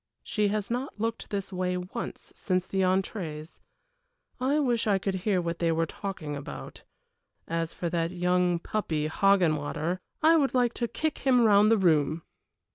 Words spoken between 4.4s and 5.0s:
wish I